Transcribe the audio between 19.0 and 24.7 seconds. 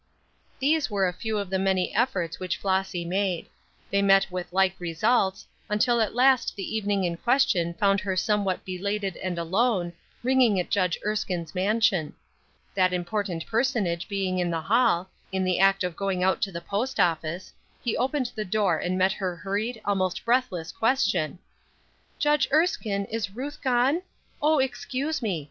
her hurried, almost breathless, question: "Judge Erskine, is Ruth gone? Oh,